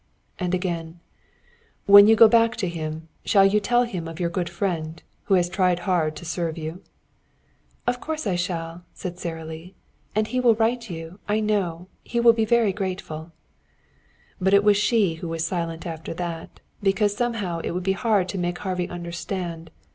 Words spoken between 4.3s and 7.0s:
good friend who has tried hard to serve you?"